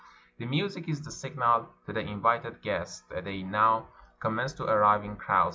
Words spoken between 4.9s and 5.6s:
in crowds.